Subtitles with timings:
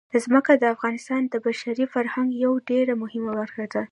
[0.23, 3.81] ځمکه د افغانستان د بشري فرهنګ یوه ډېره مهمه برخه ده.